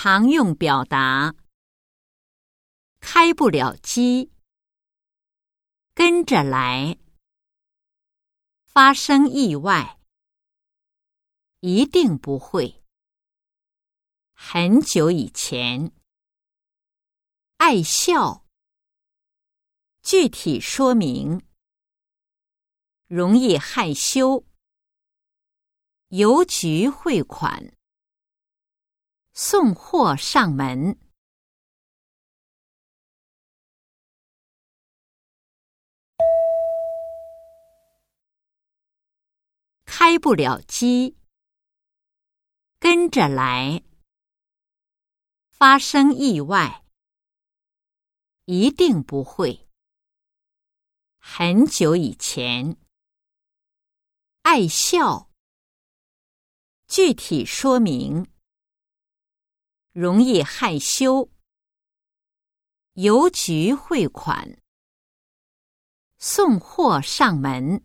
[0.00, 1.34] 常用表达：
[3.00, 4.30] 开不了机，
[5.92, 6.96] 跟着来，
[8.64, 9.98] 发生意外，
[11.58, 12.80] 一定不会。
[14.34, 15.90] 很久以前，
[17.56, 18.46] 爱笑，
[20.00, 21.44] 具体说明，
[23.08, 24.46] 容易害羞，
[26.10, 27.76] 邮局汇款。
[29.40, 30.98] 送货上门，
[39.84, 41.16] 开不了机，
[42.80, 43.84] 跟着来，
[45.52, 46.84] 发生意外，
[48.46, 49.68] 一定不会。
[51.20, 52.76] 很久以前，
[54.42, 55.30] 爱笑，
[56.88, 58.26] 具体说明。
[59.98, 61.28] 容易害羞，
[62.92, 64.62] 邮局汇款，
[66.18, 67.82] 送货上门。